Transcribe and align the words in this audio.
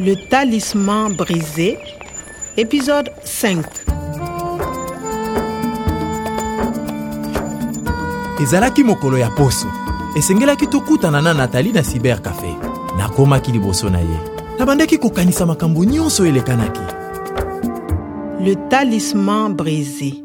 Le 0.00 0.14
talisman 0.28 1.12
brisé, 1.14 1.78
épisode 2.56 3.10
5. 3.24 3.64
ezalaki 8.42 8.84
mokolo 8.84 9.18
ya 9.18 9.30
poso 9.30 9.66
esengelaki 10.16 10.66
tokutana 10.66 11.22
na 11.22 11.34
natali 11.34 11.72
na 11.72 11.82
cyber 11.82 12.22
cafe 12.22 12.54
nakomaki 12.98 13.52
liboso 13.52 13.90
na 13.90 14.00
ye 14.00 14.18
nabandaki 14.58 14.98
kokanisa 14.98 15.46
makambo 15.46 15.84
nyonso 15.84 16.26
elekanaki 16.26 16.80
Le 18.40 18.54
talisman 18.68 19.54
brisé. 19.54 20.22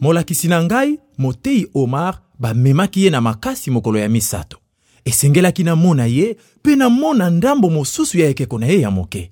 molakisi 0.00 0.48
na 0.48 0.62
ngai 0.62 0.98
motei 1.18 1.66
omar 1.74 2.20
bamemaki 2.38 3.04
ye 3.04 3.10
na 3.10 3.20
makasi 3.20 3.70
mokolo 3.70 3.98
ya 3.98 4.08
misato 4.08 4.58
esengelaki 5.04 5.64
namona 5.64 6.06
ye 6.06 6.36
mpe 6.58 6.76
namona 6.76 7.30
ndambo 7.30 7.70
mosusu 7.70 8.18
ya 8.18 8.28
ekeko 8.28 8.58
na 8.58 8.66
ye 8.66 8.80
ya 8.80 8.90
moke. 8.90 9.30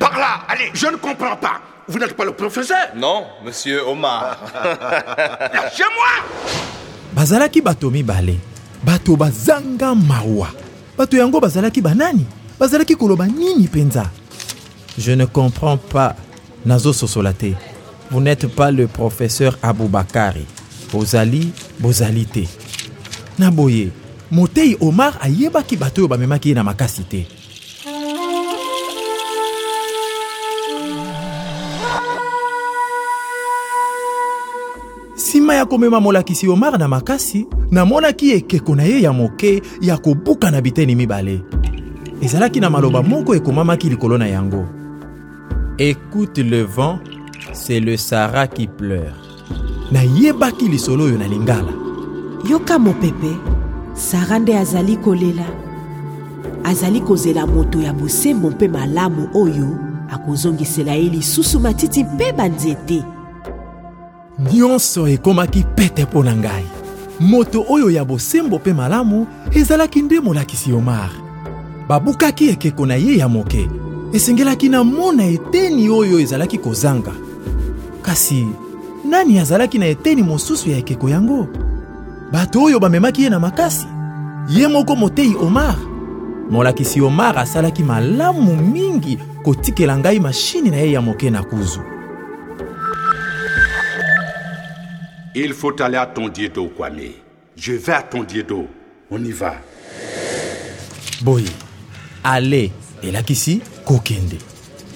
Par 0.00 0.18
là, 0.18 0.40
allez, 0.48 0.70
je 0.72 0.86
ne 0.86 0.96
comprends 0.96 1.36
pas. 1.36 1.60
Vous 1.86 1.98
n'êtes 1.98 2.16
pas 2.16 2.24
le 2.24 2.32
professeur. 2.32 2.88
Non, 2.96 3.26
monsieur 3.44 3.86
Omar. 3.86 4.38
Lâchez-moi 5.52 6.24
bazalaki 7.12 7.60
bato 7.60 7.90
mibale. 7.90 8.38
Bato 8.84 9.16
bazanga 9.16 9.94
mawa. 9.94 10.48
Bato 10.96 11.16
yango 11.16 11.40
bazalaki 11.40 11.80
banani? 11.82 12.24
Bazalaki 12.58 12.96
koloba 12.96 13.26
nini 13.26 13.64
mpenza? 13.64 14.10
Je 14.96 15.12
ne 15.12 15.26
comprends 15.26 15.76
pas. 15.76 16.14
Nazososola 16.64 17.32
te. 17.32 17.52
Vous 18.10 18.20
n'êtes 18.20 18.46
pas 18.46 18.70
le 18.70 18.86
professeur 18.86 19.58
aboubakari. 19.62 20.46
Bozali 20.92 21.52
bozali 21.78 22.24
te 22.26 22.69
na 23.40 23.50
boye 23.50 23.90
motei 24.30 24.76
omar 24.80 25.16
ayebaki 25.20 25.76
bato 25.76 26.00
oyo 26.00 26.08
bamemaki 26.08 26.48
ye 26.48 26.54
na 26.54 26.64
makasi 26.64 27.04
te. 27.04 27.26
Nsima 35.16 35.54
ya 35.54 35.66
komema 35.66 36.00
molakisi 36.00 36.48
omar 36.48 36.78
na 36.78 36.88
makasi 36.88 37.46
namonaki 37.70 38.32
ekeko 38.32 38.76
na 38.76 38.82
ye 38.82 39.02
ya 39.02 39.12
moke 39.12 39.62
ya 39.80 39.98
kobuka 39.98 40.50
na 40.50 40.60
biteni 40.60 40.94
mibale. 40.94 41.40
Ezalaki 42.22 42.60
na 42.60 42.70
maloba 42.70 43.02
moko 43.02 43.34
ekomamaki 43.34 43.88
likolo 43.88 44.18
na 44.18 44.28
yango. 44.28 44.66
Écoute 45.78 46.38
le 46.38 46.62
vent 46.62 46.98
c'est 47.52 47.80
le 47.80 47.96
sara 47.96 48.46
qui 48.46 48.66
pleure. 48.66 49.16
Nayebaki 49.92 50.68
lisolo 50.68 51.04
oyo 51.04 51.18
na 51.18 51.28
lingala 51.28 51.89
yoka 52.48 52.78
mopepe 52.78 53.36
sara 53.94 54.38
nde 54.38 54.58
azali 54.58 54.96
kolela. 54.96 55.46
Azali 56.64 57.00
kozela 57.00 57.46
moto 57.46 57.80
ya 57.80 57.92
bosembo 57.92 58.50
mpe 58.50 58.68
malamu 58.68 59.28
oyo 59.34 59.78
akozongisela 60.10 60.92
ye 60.92 61.08
lisusu 61.08 61.60
matiti 61.60 62.04
mpe 62.04 62.32
banzete. 62.32 63.02
Nyonso 64.52 65.08
ekomaki 65.08 65.64
pete 65.74 66.04
mpo 66.04 66.22
na 66.22 66.36
ngai. 66.36 66.64
Moto 67.20 67.64
oyo 67.68 67.90
ya 67.90 68.04
bosembo 68.04 68.56
mpe 68.58 68.72
malamu 68.72 69.26
ezalaki 69.52 70.02
nde 70.02 70.20
molakisi 70.20 70.72
omar. 70.72 71.10
Babukaki 71.88 72.48
ekeko 72.48 72.86
na 72.86 72.94
ye 72.94 73.16
ya 73.16 73.28
moke 73.28 73.68
esengelaki 74.12 74.68
namona 74.68 75.24
eteni 75.24 75.88
oyo 75.88 76.20
ezalaki 76.20 76.58
kozanga. 76.58 77.12
Kasi 78.02 78.46
nani 79.04 79.38
azalaki 79.38 79.78
na 79.78 79.86
eteni 79.86 80.22
mosusu 80.22 80.70
ya 80.70 80.78
ekeko 80.78 81.08
yango 81.08 81.48
bato 82.32 82.62
oyo 82.62 82.80
bamemaki 82.80 83.22
ye 83.22 83.30
na 83.30 83.38
makasi 83.38 83.86
ye 84.48 84.68
moko 84.68 84.96
motei 84.96 85.34
omar 85.36 85.76
molakisi 86.50 87.00
omar 87.00 87.38
asalaki 87.38 87.82
malamu 87.82 88.56
mingi 88.56 89.18
kotikela 89.44 89.98
ngai 89.98 90.20
mashini 90.20 90.70
na 90.70 90.76
ye 90.76 90.92
ya 90.92 91.00
moke 91.00 91.30
na 91.30 91.42
kuzu 91.42 91.80
Il 95.32 95.54
faut 95.54 95.80
aller 95.80 95.96
à 95.96 96.06
Tondiedo, 96.06 96.66
Kwame. 96.76 97.12
Je 97.56 97.74
vais 97.74 97.92
à 97.92 98.02
Tondiedo. 98.02 98.66
On 99.12 99.24
y 99.24 99.30
va. 99.30 99.54
boye 101.22 101.50
ale 102.24 102.70
elakisi 103.02 103.60
kokende 103.84 104.38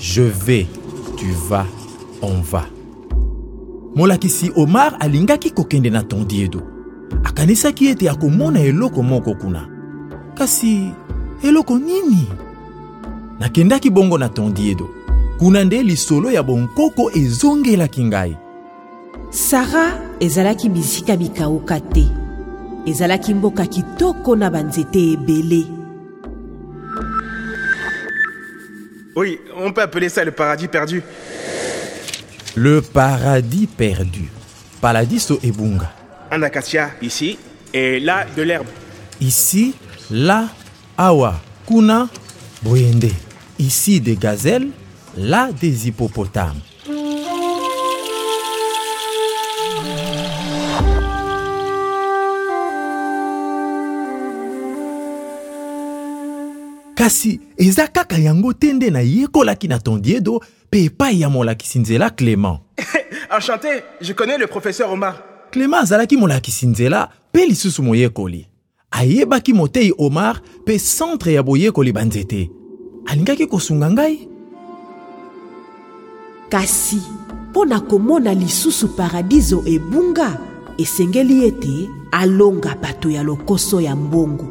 je 0.00 0.22
vais 0.22 0.66
tu 1.16 1.26
vas 1.48 1.66
on 2.22 2.40
va 2.40 2.64
molakisi 3.94 4.50
omar 4.56 4.96
alingaki 5.00 5.50
kokende 5.50 5.90
na 5.90 6.02
tondiedo 6.02 6.62
akanisaki 7.24 7.86
ete 7.86 8.10
akomona 8.10 8.60
eloko 8.60 9.02
moko 9.02 9.34
kuna. 9.34 9.68
Kasi 10.34 10.90
eloko 11.42 11.78
nini? 11.78 12.28
Nakendaki 13.40 13.90
bongo 13.90 14.18
na 14.18 14.28
tondiedo. 14.28 14.88
Kuna 15.38 15.64
nde 15.64 15.82
lisolo 15.82 16.30
ya 16.30 16.42
bonkoko 16.42 17.10
ezongelaki 17.10 18.04
ngai. 18.04 18.36
Sara 19.30 20.00
ezalaki 20.20 20.68
bisika 20.68 21.16
bikauka 21.16 21.80
te. 21.80 22.08
Ezalaki 22.86 23.34
mboka 23.34 23.66
kitoko 23.66 24.36
na 24.36 24.50
banzete 24.50 25.12
ebele. 25.12 25.66
Oui, 29.16 29.38
on 29.56 29.72
peut 29.72 29.82
appeler 29.82 30.08
ça 30.08 30.24
le 30.24 30.32
paradis 30.32 30.68
perdu. 30.68 31.02
le 32.56 32.80
paradis 32.80 33.66
perdu. 33.66 34.28
Paladiso 34.80 35.38
ebunga 35.42 36.03
Un 36.34 36.42
acacia 36.42 36.90
ici, 37.00 37.38
et 37.72 38.00
là, 38.00 38.26
de 38.36 38.42
l'herbe. 38.42 38.66
Ici, 39.20 39.72
là, 40.10 40.48
awa, 40.96 41.40
kuna, 41.64 42.08
boyende. 42.60 43.12
Ici 43.56 44.00
des 44.00 44.16
gazelles, 44.16 44.66
là 45.16 45.50
des 45.52 45.86
hippopotames. 45.86 46.58
kasi 56.96 57.40
eza 57.58 57.86
kaka 57.86 58.16
yango 58.16 58.52
te 58.54 58.72
nde 58.72 58.90
nayekolaki 58.90 59.68
na 59.68 59.78
tondiedo 59.78 60.40
mpe 60.68 60.84
epai 60.84 61.20
ya 61.20 61.28
molakisi 61.28 61.78
nzela 61.78 62.10
clément 62.10 62.60
Enchanté, 63.30 63.82
je 64.00 64.12
connais 64.12 64.38
le 64.38 64.46
professeur 64.46 64.90
Omar. 64.90 65.33
Clément 65.54 65.82
azalaki 65.82 66.16
molakisi 66.16 66.66
nzela 66.66 67.08
mpe 67.30 67.46
lisusu 67.46 67.82
moyekoli. 67.82 68.46
Ayebaki 68.90 69.52
motei 69.52 69.92
omar 69.98 70.40
mpe 70.62 70.78
centre 70.78 71.32
ya 71.32 71.42
boyekoli 71.42 71.92
banzete 71.92 72.50
alingaki 73.06 73.46
kosunga 73.46 73.90
ngai? 73.90 74.28
Kasi 76.48 77.00
mpo 77.50 77.64
na 77.64 77.80
komona 77.80 78.34
lisusu 78.34 78.88
paradiso 78.88 79.62
ebunga 79.66 80.38
esengeli 80.78 81.46
ete 81.46 81.88
alonga 82.12 82.74
bato 82.82 83.10
ya 83.10 83.22
lokoso 83.22 83.80
ya 83.80 83.96
mbongo. 83.96 84.48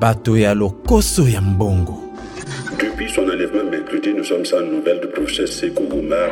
Bato 0.00 0.36
ya 0.36 0.54
lokoso 0.54 1.28
ya 1.28 1.40
mbongo. 1.40 1.98
Depuis 2.78 3.08
son 3.08 3.28
enlèvement 3.28 3.70
mercredi, 3.70 4.14
nous 4.14 4.24
sommes 4.24 4.44
sans 4.44 4.60
nouvelles 4.60 5.00
du 5.00 5.08
professeur 5.08 5.48
Sekou 5.48 5.84
Oumar, 5.92 6.30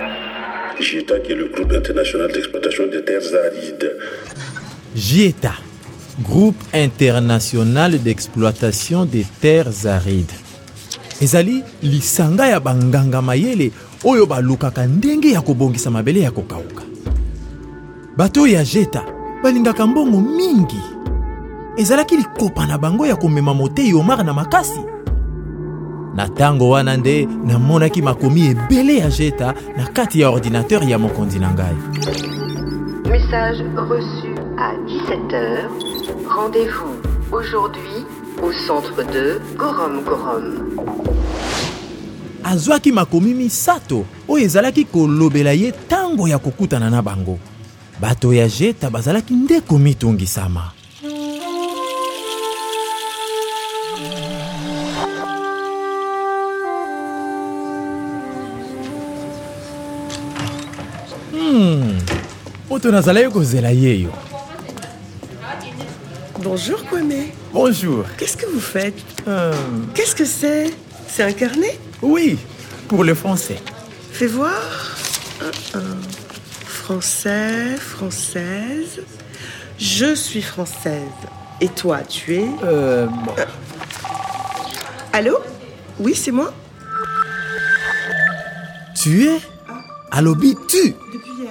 JITA, 0.80 1.20
qui 1.20 1.32
est 1.32 1.34
le 1.34 1.46
groupe 1.46 1.72
international 1.72 2.32
d'exploitation 2.32 2.86
des 2.86 3.04
terres 3.04 3.34
arides. 3.44 3.90
jieta 4.94 5.52
groupe 6.22 6.56
international 6.74 7.98
d'exploitation 7.98 9.04
des 9.04 9.26
terres 9.40 9.86
arides. 9.86 10.32
Ezali 11.20 11.62
lisanga 11.82 12.46
ya 12.46 12.60
banganga 12.60 13.22
mayele 13.22 13.70
oyo 14.04 14.26
balukaka 14.26 14.86
ndenge 14.86 15.30
ya 15.30 15.40
kobongisa 15.40 15.90
mabele 15.90 16.20
ya 16.20 16.30
kokauka. 16.30 16.82
Bato 18.16 18.42
oyo 18.42 18.54
ya 18.54 18.64
jeta 18.64 19.04
balingaka 19.42 19.86
mbongo 19.86 20.20
mingi. 20.20 20.80
Ezalaki 21.76 22.16
likopa 22.16 22.66
na 22.66 22.78
bango 22.78 23.06
ya 23.06 23.16
komema 23.16 23.54
motei 23.54 23.94
omar 23.94 24.24
na 24.24 24.32
makasi 24.32 24.80
na 26.20 26.26
ntango 26.26 26.70
wana 26.70 26.96
nde 26.96 27.28
namonaki 27.44 28.02
makomi 28.02 28.46
ebele 28.46 28.98
ya 28.98 29.10
jeta 29.10 29.54
na 29.76 29.86
kati 29.86 30.20
ya 30.20 30.30
ordinateur 30.30 30.88
ya 30.90 30.98
mokonzi 30.98 31.38
na 31.38 31.50
ngai 31.50 31.76
Message 33.08 33.64
reçu 33.90 34.34
à 34.58 34.74
17h. 34.86 35.40
Rendez-vous 36.36 36.96
aujourd'hui 37.32 38.04
au 38.42 38.52
centre 38.52 39.02
de 39.14 39.40
Gorom 39.56 40.04
Gorom. 40.04 40.44
azwaki 42.44 42.92
makomi 42.92 43.34
misato 43.34 44.04
oyo 44.28 44.44
ezalaki 44.44 44.84
kolobela 44.84 45.52
ye 45.52 45.70
ntango 45.70 46.28
ya 46.28 46.38
kokutana 46.38 46.90
na 46.90 47.02
bango 47.02 47.38
bato 48.00 48.32
ya 48.34 48.48
jeta 48.48 48.90
bazalaki 48.90 49.34
nde 49.34 49.60
komitungisama 49.60 50.79
Hmm, 61.50 61.98
kozela 62.68 63.70
Bonjour 66.38 66.84
Kwame. 66.84 67.26
Bonjour. 67.52 68.04
Qu'est-ce 68.16 68.36
que 68.36 68.46
vous 68.46 68.60
faites? 68.60 68.94
Euh, 69.26 69.52
Qu'est-ce 69.92 70.14
que 70.14 70.24
c'est? 70.24 70.70
C'est 71.08 71.24
un 71.24 71.32
carnet? 71.32 71.76
Oui, 72.02 72.38
pour 72.86 73.02
le 73.02 73.14
français. 73.14 73.60
Fais 74.12 74.28
voir. 74.28 74.96
Un, 75.40 75.78
un. 75.78 75.96
Français, 76.66 77.74
française. 77.76 79.02
Je 79.76 80.14
suis 80.14 80.42
française. 80.42 81.18
Et 81.60 81.68
toi, 81.68 81.98
tu 82.08 82.36
es? 82.36 82.48
Euh, 82.62 83.06
bon. 83.06 83.34
Allô? 85.12 85.38
Oui, 85.98 86.14
c'est 86.14 86.30
moi 86.30 86.52
tu 89.02 89.24
es? 89.24 89.40
Alobi 90.10 90.54
tu 90.68 90.94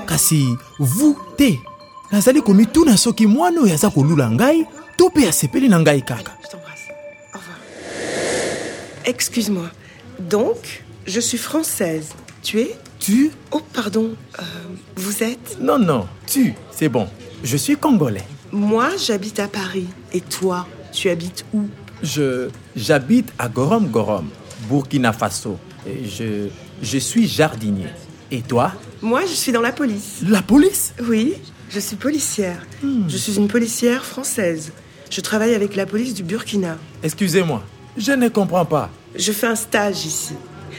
kasi 0.09 0.57
vous 0.79 1.15
te 1.37 1.53
nazali 2.11 2.41
komituna 2.41 2.97
soki 2.97 3.27
mwana 3.27 3.61
oyo 3.61 3.73
aza 3.73 3.89
kolula 3.93 4.29
ngai 4.31 4.65
to 4.97 5.09
mpe 5.09 5.27
asepeli 5.29 5.69
na 5.69 5.79
ngai 5.79 6.01
kaka 6.01 6.33
Je 6.41 6.49
t'embrasse. 6.49 6.87
Au 7.33 7.37
revoir. 7.37 7.57
Excuse-moi. 9.05 9.69
Donc, 10.19 10.83
je 11.05 11.19
suis 11.19 11.37
française. 11.37 12.09
Tu 12.41 12.59
es? 12.61 12.75
Tu? 12.99 13.31
Oh, 13.51 13.61
pardon. 13.73 14.15
Euh, 14.39 14.43
vous 14.95 15.23
êtes? 15.23 15.57
Non 15.61 15.77
non 15.77 16.07
tu 16.25 16.53
c'est 16.71 16.89
bon 16.89 17.07
je 17.43 17.55
suis 17.55 17.77
congolais 17.77 18.25
Moi, 18.51 18.89
j'habite 18.97 19.39
à 19.39 19.47
Paris. 19.47 19.87
Et 20.11 20.21
toi, 20.21 20.67
tu 20.91 21.09
habites 21.09 21.45
où? 21.53 21.67
Je 22.01 22.49
j'habite 22.75 23.31
à 23.37 23.47
gorom 23.47 23.87
gorom 23.87 24.27
burkina 24.69 25.13
faso 25.13 25.57
Et 25.85 26.05
je 26.05 26.47
je 26.81 26.97
suis 26.97 27.27
jardinier 27.27 27.91
et 28.31 28.41
toi 28.41 28.71
Moi, 29.01 29.21
je 29.25 29.33
suis 29.33 29.51
dans 29.51 29.61
la 29.61 29.71
police. 29.71 30.21
la 30.27 30.41
police 30.41 30.93
Oui, 31.07 31.33
je 31.69 31.79
suis 31.79 31.95
policière. 31.95 32.61
Je 32.83 33.17
suis 33.17 33.35
une 33.37 33.47
policière 33.47 34.03
française. 34.05 34.71
Je 35.09 35.21
travaille 35.21 35.55
avec 35.55 35.75
la 35.75 35.85
police 35.85 36.13
du 36.13 36.23
Burkina. 36.23 36.77
excusez-moi 37.03 37.63
je 37.97 38.11
ne 38.13 38.29
comprends 38.29 38.65
pas 38.65 38.89
Je 39.15 39.31
fais 39.31 39.47
un 39.47 39.55
stage 39.55 40.05
ici. 40.05 40.33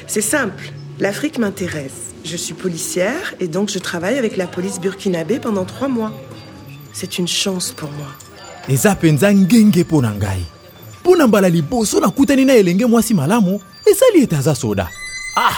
C'est 0.06 0.22
simple. 0.22 0.72
L'Afrique 1.00 1.38
m'intéresse. 1.38 2.14
Je 2.24 2.36
suis 2.36 2.54
policière 2.54 3.34
et 3.40 3.48
donc 3.48 3.68
je 3.68 3.78
travaille 3.78 4.16
avec 4.16 4.36
la 4.36 4.46
police 4.46 4.78
burkinabé 4.80 5.38
pendant 5.40 5.64
trois 5.64 5.88
mois. 5.88 6.12
C'est 6.92 7.18
une 7.18 7.28
chance 7.28 7.72
pour 7.72 7.90
moi. 7.92 8.08
eza 8.68 8.94
mpenza 8.94 9.34
ngenge 9.34 9.80
mpo 9.84 10.00
na 10.02 10.10
ngai 10.14 10.44
mpo 11.00 11.16
na 11.16 11.26
mbala 11.26 11.48
liboso 11.48 12.00
nakutani 12.00 12.44
na 12.44 12.54
elenge 12.54 12.86
mwasi 12.86 13.14
malamu 13.14 13.60
esali 13.86 14.22
ete 14.22 14.36
aza 14.36 14.54
soda 14.54 14.88
ah 15.36 15.56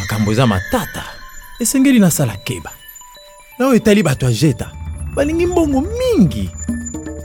makambo 0.00 0.32
eza 0.32 0.46
matata 0.46 1.04
esengeli 1.60 1.98
nasala 1.98 2.36
keba. 2.36 2.70
Na 3.58 3.66
oyo 3.66 3.76
etali 3.76 4.02
bato 4.02 4.26
ya 4.26 4.32
jeta 4.32 4.70
balingi 5.14 5.46
mbongo 5.46 5.80
mingi. 5.80 6.50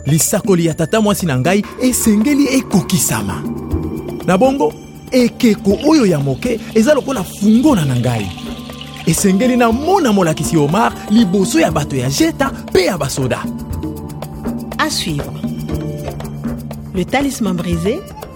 Lisakoli 0.06 0.66
ya 0.66 0.74
tata 0.74 1.02
mwasi 1.02 1.26
na 1.26 1.40
ngai 1.40 1.66
esengeli 1.82 2.48
ekokisama. 2.48 3.44
Na 4.26 4.38
bongo 4.38 4.74
ekeko 5.12 5.78
oyo 5.88 6.06
ya 6.06 6.20
moke 6.20 6.60
eza 6.74 6.94
lokola 6.94 7.24
fungona 7.24 7.86
na 7.86 7.96
ngai. 7.96 8.32
Esengeli 9.06 9.58
namona 9.58 10.14
molakisi 10.14 10.58
omar 10.58 10.94
liboso 11.10 11.60
ya 11.60 11.72
bato 11.72 11.96
ya 11.96 12.10
jeta 12.10 12.52
mpe 12.70 12.86
ya 12.86 12.98
basoda. 12.98 13.44
À 14.78 14.90
suivre. 14.90 15.32
Le 16.94 17.06
Talisman 17.06 17.54
brisé, 17.56 18.02